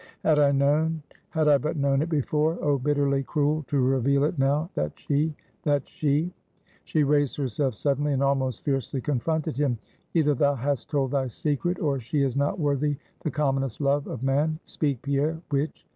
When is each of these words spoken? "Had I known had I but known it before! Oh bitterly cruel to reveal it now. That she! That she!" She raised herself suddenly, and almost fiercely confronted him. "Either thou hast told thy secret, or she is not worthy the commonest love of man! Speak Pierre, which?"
"Had 0.23 0.39
I 0.39 0.51
known 0.51 1.03
had 1.29 1.47
I 1.47 1.59
but 1.59 1.77
known 1.77 2.01
it 2.01 2.09
before! 2.09 2.57
Oh 2.59 2.79
bitterly 2.79 3.21
cruel 3.21 3.63
to 3.67 3.79
reveal 3.79 4.23
it 4.23 4.39
now. 4.39 4.71
That 4.73 4.97
she! 4.99 5.35
That 5.61 5.87
she!" 5.87 6.33
She 6.85 7.03
raised 7.03 7.37
herself 7.37 7.75
suddenly, 7.75 8.11
and 8.13 8.23
almost 8.23 8.65
fiercely 8.65 8.99
confronted 8.99 9.57
him. 9.57 9.77
"Either 10.15 10.33
thou 10.33 10.55
hast 10.55 10.89
told 10.89 11.11
thy 11.11 11.27
secret, 11.27 11.79
or 11.79 11.99
she 11.99 12.23
is 12.23 12.35
not 12.35 12.59
worthy 12.59 12.97
the 13.19 13.29
commonest 13.29 13.79
love 13.79 14.07
of 14.07 14.23
man! 14.23 14.57
Speak 14.65 15.03
Pierre, 15.03 15.39
which?" 15.51 15.85